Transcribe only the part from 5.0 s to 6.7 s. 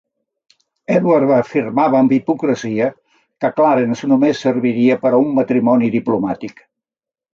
per a un matrimoni diplomàtic.